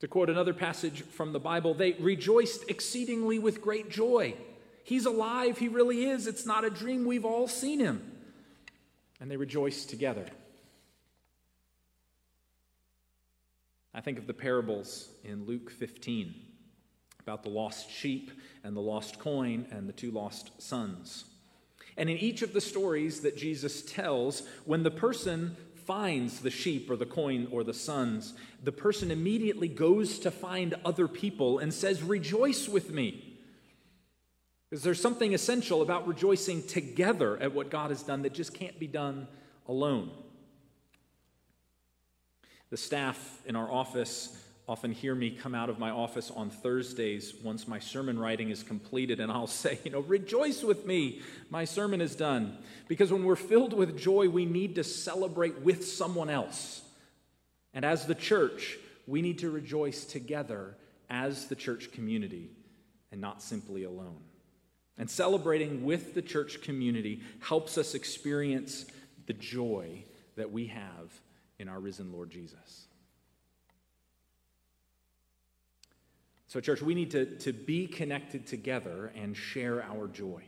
To 0.00 0.08
quote 0.08 0.28
another 0.28 0.54
passage 0.54 1.02
from 1.02 1.32
the 1.32 1.38
Bible, 1.38 1.72
they 1.72 1.92
rejoiced 1.92 2.68
exceedingly 2.68 3.38
with 3.38 3.62
great 3.62 3.90
joy. 3.90 4.34
He's 4.82 5.06
alive, 5.06 5.58
he 5.58 5.68
really 5.68 6.06
is. 6.06 6.26
It's 6.26 6.46
not 6.46 6.64
a 6.64 6.70
dream, 6.70 7.06
we've 7.06 7.24
all 7.24 7.46
seen 7.46 7.78
him. 7.78 8.02
And 9.20 9.30
they 9.30 9.36
rejoiced 9.36 9.88
together. 9.88 10.26
I 13.96 14.02
think 14.02 14.18
of 14.18 14.26
the 14.26 14.34
parables 14.34 15.08
in 15.24 15.46
Luke 15.46 15.70
15 15.70 16.34
about 17.18 17.42
the 17.42 17.48
lost 17.48 17.90
sheep 17.90 18.30
and 18.62 18.76
the 18.76 18.80
lost 18.80 19.18
coin 19.18 19.66
and 19.70 19.88
the 19.88 19.92
two 19.94 20.10
lost 20.10 20.60
sons. 20.60 21.24
And 21.96 22.10
in 22.10 22.18
each 22.18 22.42
of 22.42 22.52
the 22.52 22.60
stories 22.60 23.20
that 23.20 23.38
Jesus 23.38 23.80
tells, 23.80 24.42
when 24.66 24.82
the 24.82 24.90
person 24.90 25.56
finds 25.86 26.40
the 26.40 26.50
sheep 26.50 26.90
or 26.90 26.96
the 26.96 27.06
coin 27.06 27.48
or 27.50 27.64
the 27.64 27.72
sons, 27.72 28.34
the 28.62 28.70
person 28.70 29.10
immediately 29.10 29.68
goes 29.68 30.18
to 30.18 30.30
find 30.30 30.74
other 30.84 31.08
people 31.08 31.58
and 31.58 31.72
says, 31.72 32.02
Rejoice 32.02 32.68
with 32.68 32.90
me. 32.90 33.38
Because 34.68 34.84
there's 34.84 35.00
something 35.00 35.32
essential 35.32 35.80
about 35.80 36.06
rejoicing 36.06 36.62
together 36.64 37.38
at 37.38 37.54
what 37.54 37.70
God 37.70 37.88
has 37.88 38.02
done 38.02 38.20
that 38.22 38.34
just 38.34 38.52
can't 38.52 38.78
be 38.78 38.88
done 38.88 39.26
alone. 39.66 40.10
The 42.70 42.76
staff 42.76 43.42
in 43.46 43.54
our 43.54 43.70
office 43.70 44.36
often 44.68 44.90
hear 44.90 45.14
me 45.14 45.30
come 45.30 45.54
out 45.54 45.70
of 45.70 45.78
my 45.78 45.90
office 45.90 46.32
on 46.34 46.50
Thursdays 46.50 47.34
once 47.44 47.68
my 47.68 47.78
sermon 47.78 48.18
writing 48.18 48.50
is 48.50 48.64
completed, 48.64 49.20
and 49.20 49.30
I'll 49.30 49.46
say, 49.46 49.78
you 49.84 49.92
know, 49.92 50.00
rejoice 50.00 50.62
with 50.62 50.84
me, 50.84 51.20
my 51.50 51.64
sermon 51.64 52.00
is 52.00 52.16
done. 52.16 52.58
Because 52.88 53.12
when 53.12 53.24
we're 53.24 53.36
filled 53.36 53.72
with 53.72 53.98
joy, 53.98 54.28
we 54.28 54.44
need 54.44 54.74
to 54.74 54.84
celebrate 54.84 55.60
with 55.60 55.86
someone 55.86 56.28
else. 56.28 56.82
And 57.72 57.84
as 57.84 58.06
the 58.06 58.14
church, 58.14 58.78
we 59.06 59.22
need 59.22 59.38
to 59.38 59.50
rejoice 59.50 60.04
together 60.04 60.76
as 61.08 61.46
the 61.46 61.54
church 61.54 61.92
community 61.92 62.50
and 63.12 63.20
not 63.20 63.42
simply 63.42 63.84
alone. 63.84 64.20
And 64.98 65.08
celebrating 65.08 65.84
with 65.84 66.14
the 66.14 66.22
church 66.22 66.62
community 66.62 67.20
helps 67.40 67.78
us 67.78 67.94
experience 67.94 68.86
the 69.26 69.34
joy 69.34 70.04
that 70.36 70.50
we 70.50 70.66
have 70.66 71.20
in 71.58 71.68
our 71.68 71.80
risen 71.80 72.12
Lord 72.12 72.30
Jesus. 72.30 72.86
So, 76.48 76.60
church, 76.60 76.80
we 76.80 76.94
need 76.94 77.10
to, 77.10 77.26
to 77.40 77.52
be 77.52 77.86
connected 77.86 78.46
together 78.46 79.12
and 79.16 79.36
share 79.36 79.82
our 79.82 80.06
joy. 80.06 80.42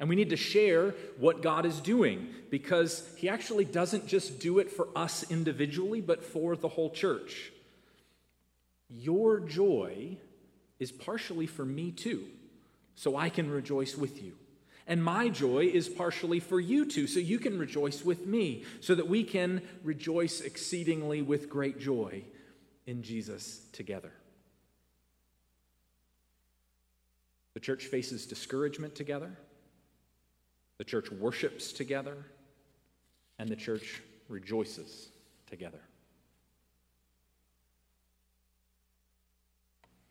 And 0.00 0.08
we 0.08 0.16
need 0.16 0.30
to 0.30 0.36
share 0.36 0.90
what 1.18 1.40
God 1.40 1.64
is 1.66 1.80
doing 1.80 2.28
because 2.50 3.08
He 3.16 3.28
actually 3.28 3.64
doesn't 3.64 4.06
just 4.06 4.40
do 4.40 4.58
it 4.58 4.70
for 4.70 4.88
us 4.96 5.24
individually, 5.30 6.00
but 6.00 6.24
for 6.24 6.56
the 6.56 6.68
whole 6.68 6.90
church. 6.90 7.52
Your 8.90 9.40
joy 9.40 10.16
is 10.78 10.90
partially 10.90 11.46
for 11.46 11.64
me 11.64 11.92
too, 11.92 12.24
so 12.96 13.16
I 13.16 13.28
can 13.28 13.50
rejoice 13.50 13.96
with 13.96 14.22
you. 14.22 14.34
And 14.86 15.02
my 15.02 15.28
joy 15.28 15.70
is 15.72 15.88
partially 15.88 16.40
for 16.40 16.60
you 16.60 16.84
too, 16.84 17.06
so 17.06 17.18
you 17.18 17.38
can 17.38 17.58
rejoice 17.58 18.04
with 18.04 18.26
me, 18.26 18.64
so 18.80 18.94
that 18.94 19.08
we 19.08 19.24
can 19.24 19.62
rejoice 19.82 20.40
exceedingly 20.40 21.22
with 21.22 21.48
great 21.48 21.80
joy 21.80 22.22
in 22.86 23.02
Jesus 23.02 23.62
together. 23.72 24.12
The 27.54 27.60
church 27.60 27.86
faces 27.86 28.26
discouragement 28.26 28.94
together, 28.94 29.30
the 30.78 30.84
church 30.84 31.10
worships 31.10 31.72
together, 31.72 32.16
and 33.38 33.48
the 33.48 33.56
church 33.56 34.02
rejoices 34.28 35.08
together. 35.46 35.80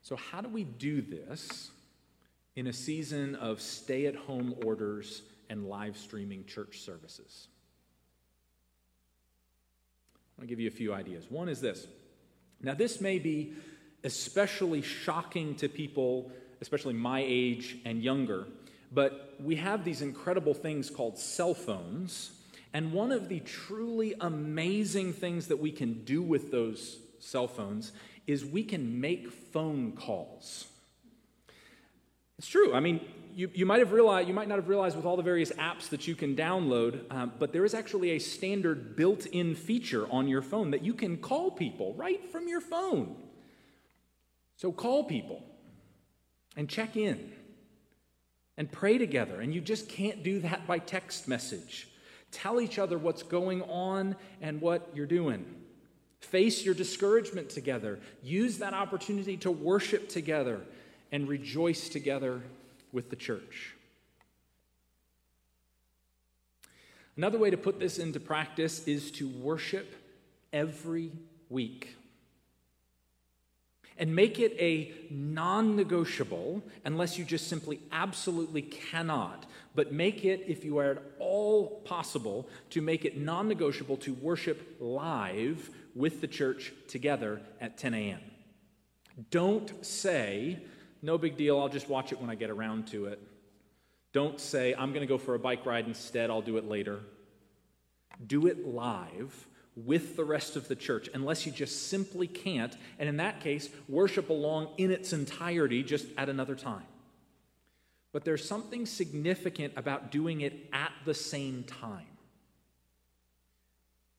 So, 0.02 0.16
how 0.16 0.42
do 0.42 0.50
we 0.50 0.64
do 0.64 1.02
this? 1.02 1.72
In 2.56 2.68
a 2.68 2.74
season 2.74 3.36
of 3.36 3.62
stay 3.62 4.06
at 4.06 4.16
home 4.16 4.56
orders 4.64 5.24
and 5.50 5.68
live 5.68 5.98
streaming 5.98 6.46
church 6.46 6.82
services. 6.82 7.48
I'll 10.40 10.46
give 10.46 10.60
you 10.60 10.68
a 10.68 10.72
few 10.72 10.94
ideas. 10.94 11.26
One 11.30 11.50
is 11.50 11.62
this. 11.62 11.88
Now, 12.62 12.74
this 12.74 13.02
may 13.02 13.20
be 13.20 13.54
especially 14.04 14.82
shocking 14.82 15.56
to 15.56 15.70
people, 15.70 16.32
especially 16.62 16.94
my 16.94 17.24
age 17.26 17.78
and 17.86 18.04
younger. 18.04 18.48
But 18.92 19.36
we 19.40 19.56
have 19.56 19.84
these 19.84 20.02
incredible 20.02 20.54
things 20.54 20.90
called 20.90 21.18
cell 21.18 21.54
phones. 21.54 22.32
And 22.74 22.92
one 22.94 23.12
of 23.12 23.30
the 23.30 23.40
truly 23.42 24.16
amazing 24.20 25.14
things 25.14 25.48
that 25.48 25.58
we 25.58 25.72
can 25.72 26.04
do 26.04 26.22
with 26.22 26.52
those 26.52 27.00
cell 27.20 27.48
phones 27.48 27.92
is 28.28 28.46
we 28.46 28.64
can 28.64 29.00
make 29.00 29.32
phone 29.32 29.94
calls. 29.94 30.68
It's 32.44 32.52
true. 32.52 32.74
I 32.74 32.82
mean, 32.82 33.00
you, 33.34 33.50
you 33.54 33.66
might 33.66 33.80
have 33.80 33.94
realized, 33.94 34.28
you 34.28 34.34
might 34.34 34.50
not 34.50 34.56
have 34.56 34.68
realized 34.68 34.98
with 34.98 35.06
all 35.06 35.16
the 35.16 35.24
various 35.24 35.54
apps 35.54 35.88
that 35.92 36.10
you 36.10 36.14
can 36.14 36.36
download, 36.36 37.10
um, 37.10 37.32
but 37.40 37.54
there 37.54 37.64
is 37.64 37.74
actually 37.74 38.10
a 38.10 38.20
standard 38.20 38.98
built 38.98 39.26
in 39.28 39.56
feature 39.56 40.12
on 40.12 40.28
your 40.28 40.42
phone 40.42 40.72
that 40.72 40.84
you 40.84 40.94
can 40.94 41.16
call 41.16 41.52
people 41.52 41.94
right 41.94 42.30
from 42.34 42.50
your 42.50 42.60
phone. 42.60 43.16
So 44.58 44.74
call 44.74 45.06
people 45.06 45.42
and 46.58 46.68
check 46.68 46.98
in 46.98 47.32
and 48.58 48.70
pray 48.70 48.98
together. 48.98 49.40
And 49.40 49.56
you 49.56 49.62
just 49.62 49.88
can't 49.88 50.22
do 50.22 50.42
that 50.42 50.68
by 50.68 50.80
text 50.80 51.30
message. 51.30 51.88
Tell 52.34 52.60
each 52.60 52.78
other 52.78 52.98
what's 52.98 53.24
going 53.24 53.62
on 53.62 54.18
and 54.42 54.60
what 54.60 54.90
you're 54.94 55.06
doing. 55.06 55.46
Face 56.20 56.66
your 56.66 56.76
discouragement 56.76 57.50
together. 57.50 58.02
Use 58.22 58.58
that 58.58 58.74
opportunity 58.74 59.38
to 59.38 59.50
worship 59.50 60.10
together 60.10 60.60
and 61.14 61.30
rejoice 61.30 61.90
together 61.90 62.42
with 62.92 63.12
the 63.12 63.16
church. 63.16 63.76
Another 67.16 67.38
way 67.38 67.52
to 67.52 67.58
put 67.58 67.80
this 67.80 68.00
into 68.00 68.20
practice 68.20 68.88
is 68.88 69.12
to 69.12 69.30
worship 69.30 69.96
every 70.52 71.12
week. 71.50 71.96
And 74.00 74.16
make 74.16 74.40
it 74.40 74.56
a 74.60 74.92
non 75.12 75.76
negotiable, 75.76 76.64
unless 76.84 77.20
you 77.20 77.26
just 77.26 77.48
simply 77.48 77.80
absolutely 77.92 78.64
cannot, 78.64 79.46
but 79.76 79.94
make 79.94 80.26
it, 80.26 80.44
if 80.48 80.66
you 80.66 80.80
are 80.80 80.92
at 80.94 81.04
all 81.20 81.82
possible, 81.82 82.50
to 82.72 82.82
make 82.82 83.06
it 83.06 83.18
non 83.20 83.48
negotiable 83.48 83.98
to 83.98 84.16
worship 84.16 84.78
live 84.80 85.70
with 85.94 86.22
the 86.22 86.28
church 86.28 86.74
together 86.88 87.40
at 87.62 87.78
10 87.78 87.94
a.m. 87.94 88.20
Don't 89.30 89.86
say, 89.86 90.60
no 91.04 91.18
big 91.18 91.36
deal, 91.36 91.60
I'll 91.60 91.70
just 91.70 91.90
watch 91.90 92.12
it 92.12 92.20
when 92.20 92.30
I 92.30 92.36
get 92.36 92.50
around 92.50 92.88
to 92.88 93.06
it. 93.06 93.20
Don't 94.14 94.40
say, 94.40 94.74
I'm 94.74 94.94
going 94.94 95.02
to 95.02 95.08
go 95.08 95.18
for 95.18 95.36
a 95.36 95.40
bike 95.40 95.66
ride 95.66 95.86
instead, 95.86 96.30
I'll 96.30 96.42
do 96.42 96.58
it 96.58 96.68
later. 96.68 97.00
Do 98.26 98.48
it 98.48 98.66
live 98.66 99.48
with 99.76 100.16
the 100.16 100.24
rest 100.24 100.56
of 100.56 100.68
the 100.68 100.76
church, 100.76 101.10
unless 101.14 101.46
you 101.46 101.52
just 101.52 101.90
simply 101.90 102.28
can't. 102.28 102.78
And 103.00 103.10
in 103.10 103.18
that 103.18 103.42
case, 103.42 103.70
worship 103.90 104.30
along 104.30 104.70
in 104.78 104.92
its 104.92 105.14
entirety 105.14 105.84
just 105.84 106.06
at 106.16 106.30
another 106.30 106.56
time. 106.56 106.86
But 108.12 108.24
there's 108.24 108.48
something 108.48 108.86
significant 108.86 109.74
about 109.76 110.12
doing 110.12 110.42
it 110.42 110.70
at 110.72 110.92
the 111.06 111.16
same 111.16 111.64
time. 111.64 112.06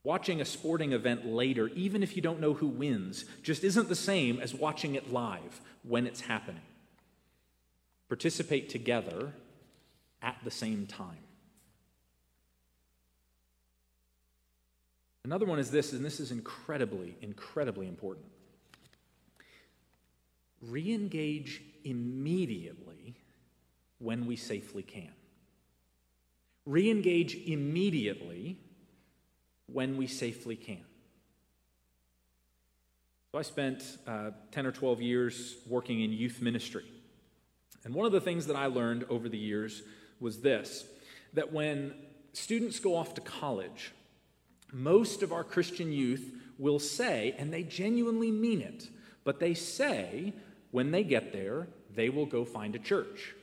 Watching 0.03 0.41
a 0.41 0.45
sporting 0.45 0.93
event 0.93 1.25
later, 1.25 1.69
even 1.69 2.03
if 2.03 2.17
you 2.17 2.21
don't 2.21 2.41
know 2.41 2.53
who 2.53 2.67
wins, 2.67 3.25
just 3.43 3.65
isn't 3.65 3.89
the 3.89 3.95
same 3.95 4.39
as 4.41 4.53
watching 4.53 4.97
it 4.97 5.13
live 5.13 5.63
when 5.85 6.07
it's 6.07 6.21
happening 6.21 6.61
participate 8.09 8.69
together 8.69 9.33
at 10.23 10.37
the 10.45 10.51
same 10.51 10.87
time. 10.87 11.19
Another 15.25 15.47
one 15.47 15.59
is 15.59 15.71
this, 15.71 15.93
and 15.93 16.05
this 16.05 16.21
is 16.21 16.31
incredibly, 16.31 17.17
incredibly 17.23 17.89
important. 17.89 18.27
Re 20.61 20.93
engage 20.93 21.63
immediately 21.85 23.15
when 23.99 24.27
we 24.27 24.37
safely 24.37 24.83
can. 24.83 25.13
Re 26.67 26.91
engage 26.91 27.37
immediately 27.47 28.59
when 29.73 29.97
we 29.97 30.07
safely 30.07 30.57
can. 30.57 30.85
So 33.33 33.39
I 33.39 33.43
spent 33.43 33.99
uh, 34.07 34.31
10 34.53 34.67
or 34.67 34.73
12 34.73 35.01
years 35.01 35.57
working 35.67 36.03
in 36.03 36.13
youth 36.13 36.41
ministry. 36.41 36.85
And 37.85 37.95
one 37.95 38.07
of 38.07 38.13
the 38.13 38.21
things 38.21 38.47
that 38.47 38.57
I 38.57 38.67
learned 38.67 39.05
over 39.11 39.29
the 39.29 39.39
years 39.39 39.83
was 40.21 40.41
this 40.41 40.85
that 41.35 41.53
when 41.53 41.95
students 42.33 42.79
go 42.79 42.97
off 42.97 43.15
to 43.15 43.21
college, 43.21 43.93
most 44.73 45.23
of 45.23 45.33
our 45.33 45.45
Christian 45.45 45.93
youth 45.93 46.33
will 46.59 46.79
say, 46.79 47.35
and 47.39 47.53
they 47.53 47.63
genuinely 47.63 48.31
mean 48.31 48.61
it, 48.61 48.89
but 49.25 49.41
they 49.41 49.55
say 49.55 50.33
when 50.71 50.91
they 50.91 51.03
get 51.03 51.33
there, 51.33 51.69
they 51.95 52.09
will 52.09 52.27
go 52.27 52.45
find 52.45 52.75
a 52.75 52.79
church. 52.79 53.35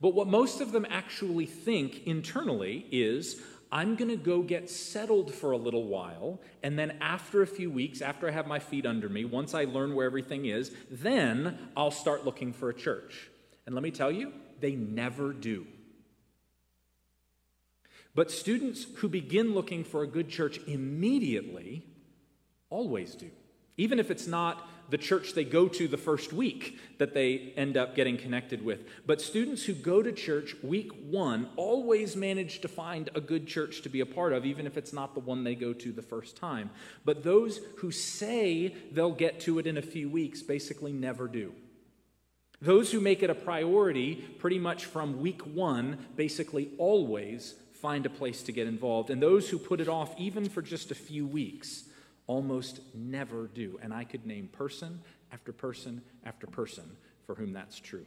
But 0.00 0.14
what 0.14 0.26
most 0.26 0.60
of 0.60 0.72
them 0.72 0.86
actually 0.88 1.46
think 1.46 2.06
internally 2.06 2.86
is, 2.90 3.40
I'm 3.72 3.96
going 3.96 4.10
to 4.10 4.16
go 4.16 4.42
get 4.42 4.70
settled 4.70 5.34
for 5.34 5.52
a 5.52 5.56
little 5.56 5.84
while, 5.84 6.40
and 6.62 6.78
then 6.78 6.98
after 7.00 7.42
a 7.42 7.46
few 7.46 7.70
weeks, 7.70 8.00
after 8.02 8.28
I 8.28 8.30
have 8.30 8.46
my 8.46 8.58
feet 8.58 8.86
under 8.86 9.08
me, 9.08 9.24
once 9.24 9.54
I 9.54 9.64
learn 9.64 9.94
where 9.94 10.06
everything 10.06 10.46
is, 10.46 10.70
then 10.90 11.58
I'll 11.76 11.90
start 11.90 12.24
looking 12.24 12.52
for 12.52 12.68
a 12.68 12.74
church. 12.74 13.30
And 13.66 13.74
let 13.74 13.82
me 13.82 13.90
tell 13.90 14.12
you, 14.12 14.32
they 14.60 14.74
never 14.74 15.32
do. 15.32 15.66
But 18.14 18.30
students 18.30 18.86
who 18.96 19.08
begin 19.08 19.54
looking 19.54 19.82
for 19.82 20.02
a 20.02 20.06
good 20.06 20.28
church 20.28 20.60
immediately 20.66 21.82
always 22.70 23.14
do, 23.14 23.30
even 23.76 23.98
if 23.98 24.10
it's 24.10 24.26
not 24.26 24.68
the 24.90 24.98
church 24.98 25.32
they 25.32 25.44
go 25.44 25.68
to 25.68 25.88
the 25.88 25.96
first 25.96 26.32
week 26.32 26.78
that 26.98 27.14
they 27.14 27.52
end 27.56 27.76
up 27.76 27.94
getting 27.94 28.16
connected 28.16 28.64
with. 28.64 28.84
But 29.06 29.20
students 29.20 29.64
who 29.64 29.74
go 29.74 30.02
to 30.02 30.12
church 30.12 30.54
week 30.62 30.92
one 31.10 31.48
always 31.56 32.16
manage 32.16 32.60
to 32.60 32.68
find 32.68 33.10
a 33.14 33.20
good 33.20 33.46
church 33.46 33.82
to 33.82 33.88
be 33.88 34.00
a 34.00 34.06
part 34.06 34.32
of, 34.32 34.44
even 34.44 34.66
if 34.66 34.76
it's 34.76 34.92
not 34.92 35.14
the 35.14 35.20
one 35.20 35.44
they 35.44 35.54
go 35.54 35.72
to 35.72 35.92
the 35.92 36.02
first 36.02 36.36
time. 36.36 36.70
But 37.04 37.24
those 37.24 37.60
who 37.78 37.90
say 37.90 38.74
they'll 38.92 39.12
get 39.12 39.40
to 39.40 39.58
it 39.58 39.66
in 39.66 39.78
a 39.78 39.82
few 39.82 40.08
weeks 40.08 40.42
basically 40.42 40.92
never 40.92 41.28
do. 41.28 41.52
Those 42.60 42.92
who 42.92 43.00
make 43.00 43.22
it 43.22 43.30
a 43.30 43.34
priority 43.34 44.14
pretty 44.38 44.58
much 44.58 44.86
from 44.86 45.20
week 45.20 45.42
one 45.42 45.98
basically 46.16 46.70
always 46.78 47.54
find 47.72 48.06
a 48.06 48.10
place 48.10 48.42
to 48.44 48.52
get 48.52 48.66
involved. 48.66 49.10
And 49.10 49.20
those 49.20 49.50
who 49.50 49.58
put 49.58 49.80
it 49.80 49.88
off 49.88 50.18
even 50.18 50.48
for 50.48 50.62
just 50.62 50.90
a 50.90 50.94
few 50.94 51.26
weeks 51.26 51.84
almost 52.26 52.80
never 52.94 53.48
do. 53.48 53.78
And 53.82 53.92
I 53.92 54.04
could 54.04 54.26
name 54.26 54.48
person 54.48 55.00
after 55.32 55.52
person 55.52 56.02
after 56.24 56.46
person 56.46 56.96
for 57.26 57.34
whom 57.34 57.52
that's 57.52 57.78
true. 57.78 58.06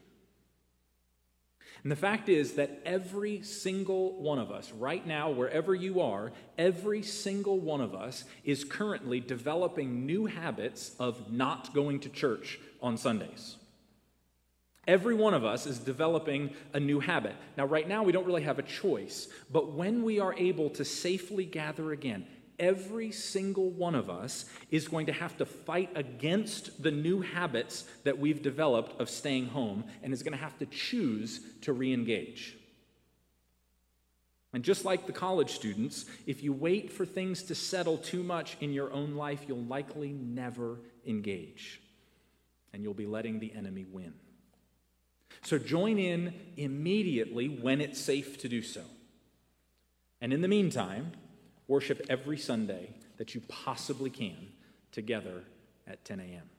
And 1.84 1.91
the 1.91 1.95
fact 1.95 2.30
is 2.30 2.53
that 2.53 2.82
every 2.86 3.41
single 3.41 4.19
one 4.21 4.39
of 4.39 4.51
us, 4.51 4.71
right 4.71 5.06
now, 5.06 5.30
wherever 5.30 5.75
you 5.75 6.01
are, 6.01 6.32
every 6.58 7.03
single 7.03 7.60
one 7.60 7.82
of 7.82 7.93
us 7.93 8.23
is 8.43 8.63
currently 8.63 9.19
developing 9.19 10.06
new 10.06 10.25
habits 10.25 10.95
of 10.99 11.32
not 11.32 11.73
going 11.73 11.99
to 12.01 12.10
church 12.10 12.60
on 12.82 12.97
Sundays. 12.97 13.58
Every 14.88 15.15
one 15.15 15.34
of 15.34 15.43
us 15.43 15.67
is 15.67 15.80
developing 15.80 16.51
a 16.73 16.80
new 16.80 17.01
habit. 17.01 17.36
Now, 17.58 17.65
right 17.65 17.88
now, 17.88 18.03
we 18.03 18.13
don't 18.13 18.25
really 18.25 18.43
have 18.43 18.58
a 18.58 18.63
choice, 18.63 19.27
but 19.51 19.73
when 19.73 20.03
we 20.03 20.19
are 20.19 20.34
able 20.36 20.69
to 20.71 20.86
safely 20.86 21.43
gather 21.43 21.91
again, 21.91 22.25
every 22.59 23.11
single 23.11 23.69
one 23.69 23.95
of 23.95 24.09
us 24.09 24.45
is 24.71 24.87
going 24.87 25.05
to 25.05 25.13
have 25.13 25.37
to 25.37 25.45
fight 25.45 25.89
against 25.95 26.81
the 26.81 26.91
new 26.91 27.21
habits 27.21 27.85
that 28.03 28.17
we've 28.17 28.41
developed 28.41 28.99
of 28.99 29.09
staying 29.09 29.47
home 29.47 29.83
and 30.03 30.13
is 30.13 30.23
going 30.23 30.37
to 30.37 30.43
have 30.43 30.57
to 30.59 30.65
choose 30.65 31.41
to 31.61 31.73
re 31.73 31.93
engage. 31.93 32.57
And 34.53 34.63
just 34.63 34.85
like 34.85 35.05
the 35.05 35.13
college 35.13 35.51
students, 35.51 36.05
if 36.25 36.41
you 36.41 36.53
wait 36.53 36.91
for 36.91 37.05
things 37.05 37.43
to 37.43 37.55
settle 37.55 37.97
too 37.97 38.23
much 38.23 38.57
in 38.61 38.71
your 38.71 38.91
own 38.91 39.15
life, 39.15 39.45
you'll 39.47 39.63
likely 39.63 40.09
never 40.11 40.79
engage. 41.05 41.81
And 42.73 42.81
you'll 42.81 42.93
be 42.93 43.05
letting 43.05 43.39
the 43.39 43.53
enemy 43.53 43.85
win. 43.91 44.13
So 45.43 45.57
join 45.57 45.99
in 45.99 46.33
immediately 46.55 47.47
when 47.47 47.81
it's 47.81 47.99
safe 47.99 48.39
to 48.39 48.49
do 48.49 48.61
so. 48.61 48.81
And 50.21 50.33
in 50.33 50.41
the 50.41 50.47
meantime, 50.47 51.11
worship 51.67 52.06
every 52.10 52.38
Sunday 52.38 52.89
that 53.17 53.36
you 53.36 53.41
possibly 53.47 54.10
can 54.10 54.47
together 54.91 55.43
at 55.88 56.03
10 56.06 56.19
a.m. 56.19 56.49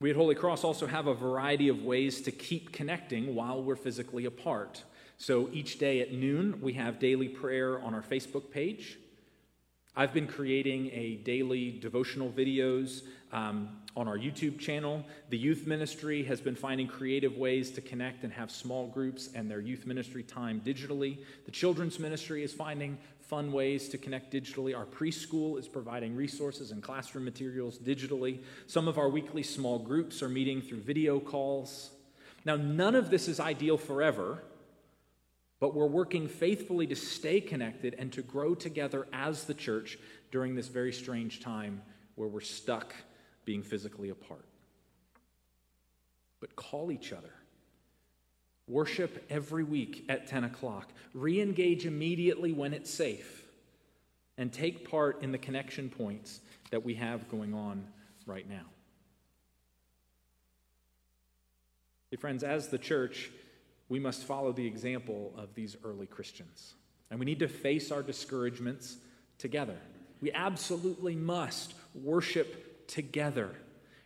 We 0.00 0.10
at 0.10 0.16
Holy 0.16 0.36
Cross 0.36 0.62
also 0.62 0.86
have 0.86 1.08
a 1.08 1.14
variety 1.14 1.68
of 1.68 1.82
ways 1.82 2.20
to 2.22 2.30
keep 2.30 2.72
connecting 2.72 3.34
while 3.34 3.60
we're 3.60 3.74
physically 3.74 4.26
apart. 4.26 4.84
So 5.16 5.48
each 5.52 5.80
day 5.80 6.00
at 6.00 6.12
noon, 6.12 6.60
we 6.60 6.74
have 6.74 7.00
daily 7.00 7.28
prayer 7.28 7.82
on 7.82 7.94
our 7.94 8.02
Facebook 8.02 8.52
page. 8.52 8.98
I've 9.96 10.14
been 10.14 10.28
creating 10.28 10.92
a 10.92 11.16
daily 11.24 11.72
devotional 11.72 12.30
videos 12.30 13.02
um, 13.32 13.70
on 13.98 14.06
our 14.06 14.16
YouTube 14.16 14.60
channel. 14.60 15.04
The 15.28 15.36
youth 15.36 15.66
ministry 15.66 16.22
has 16.22 16.40
been 16.40 16.54
finding 16.54 16.86
creative 16.86 17.36
ways 17.36 17.72
to 17.72 17.80
connect 17.80 18.22
and 18.22 18.32
have 18.32 18.48
small 18.48 18.86
groups 18.86 19.30
and 19.34 19.50
their 19.50 19.60
youth 19.60 19.86
ministry 19.86 20.22
time 20.22 20.62
digitally. 20.64 21.18
The 21.46 21.50
children's 21.50 21.98
ministry 21.98 22.44
is 22.44 22.52
finding 22.52 22.96
fun 23.22 23.50
ways 23.50 23.88
to 23.88 23.98
connect 23.98 24.32
digitally. 24.32 24.76
Our 24.76 24.86
preschool 24.86 25.58
is 25.58 25.66
providing 25.66 26.14
resources 26.14 26.70
and 26.70 26.80
classroom 26.80 27.24
materials 27.24 27.76
digitally. 27.76 28.38
Some 28.68 28.86
of 28.86 28.98
our 28.98 29.08
weekly 29.08 29.42
small 29.42 29.80
groups 29.80 30.22
are 30.22 30.28
meeting 30.28 30.62
through 30.62 30.82
video 30.82 31.18
calls. 31.18 31.90
Now, 32.44 32.54
none 32.54 32.94
of 32.94 33.10
this 33.10 33.26
is 33.26 33.40
ideal 33.40 33.76
forever, 33.76 34.38
but 35.58 35.74
we're 35.74 35.86
working 35.86 36.28
faithfully 36.28 36.86
to 36.86 36.94
stay 36.94 37.40
connected 37.40 37.96
and 37.98 38.12
to 38.12 38.22
grow 38.22 38.54
together 38.54 39.08
as 39.12 39.44
the 39.44 39.54
church 39.54 39.98
during 40.30 40.54
this 40.54 40.68
very 40.68 40.92
strange 40.92 41.40
time 41.40 41.82
where 42.14 42.28
we're 42.28 42.40
stuck 42.40 42.94
being 43.48 43.62
physically 43.62 44.10
apart. 44.10 44.44
But 46.38 46.54
call 46.54 46.92
each 46.92 47.14
other. 47.14 47.32
Worship 48.68 49.24
every 49.30 49.64
week 49.64 50.04
at 50.10 50.26
10 50.26 50.44
o'clock. 50.44 50.92
Re 51.14 51.40
engage 51.40 51.86
immediately 51.86 52.52
when 52.52 52.74
it's 52.74 52.92
safe. 52.92 53.46
And 54.36 54.52
take 54.52 54.90
part 54.90 55.22
in 55.22 55.32
the 55.32 55.38
connection 55.38 55.88
points 55.88 56.40
that 56.72 56.84
we 56.84 56.96
have 56.96 57.30
going 57.30 57.54
on 57.54 57.86
right 58.26 58.46
now. 58.46 58.66
Hey, 62.10 62.18
friends, 62.18 62.44
as 62.44 62.68
the 62.68 62.76
church, 62.76 63.30
we 63.88 63.98
must 63.98 64.24
follow 64.24 64.52
the 64.52 64.66
example 64.66 65.32
of 65.38 65.54
these 65.54 65.74
early 65.82 66.06
Christians. 66.06 66.74
And 67.10 67.18
we 67.18 67.24
need 67.24 67.38
to 67.38 67.48
face 67.48 67.90
our 67.90 68.02
discouragements 68.02 68.98
together. 69.38 69.78
We 70.20 70.32
absolutely 70.32 71.16
must 71.16 71.72
worship 71.94 72.67
together. 72.88 73.54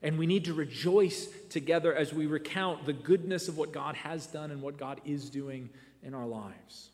And 0.03 0.18
we 0.18 0.27
need 0.27 0.45
to 0.45 0.53
rejoice 0.55 1.29
together 1.49 1.95
as 1.95 2.12
we 2.12 2.27
recount 2.27 2.85
the 2.85 2.92
goodness 2.92 3.49
of 3.49 3.57
what 3.57 3.73
God 3.73 3.95
has 3.95 4.27
done 4.27 4.51
and 4.51 4.61
what 4.61 4.77
God 4.77 5.01
is 5.07 5.31
doing 5.31 5.71
in 6.03 6.12
our 6.12 6.27
lives. 6.27 6.90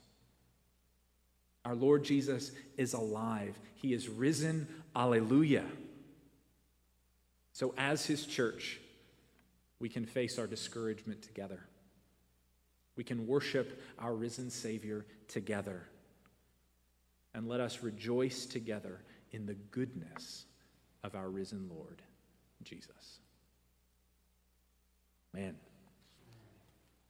Our 1.64 1.74
Lord 1.74 2.04
Jesus 2.04 2.52
is 2.76 2.92
alive, 2.92 3.58
He 3.74 3.92
is 3.92 4.08
risen. 4.08 4.68
Alleluia. 4.96 5.64
So, 7.52 7.72
as 7.78 8.04
His 8.04 8.26
church, 8.26 8.80
we 9.78 9.88
can 9.88 10.06
face 10.06 10.38
our 10.38 10.46
discouragement 10.46 11.22
together. 11.22 11.60
We 12.96 13.04
can 13.04 13.26
worship 13.28 13.80
our 13.98 14.12
risen 14.14 14.50
Savior 14.50 15.06
together. 15.28 15.82
And 17.32 17.48
let 17.48 17.60
us 17.60 17.82
rejoice 17.82 18.44
together 18.46 19.00
in 19.30 19.46
the 19.46 19.54
goodness 19.54 20.46
of 21.04 21.14
our 21.14 21.28
risen 21.28 21.68
Lord, 21.68 22.02
Jesus. 22.62 23.20
Man, 25.32 25.56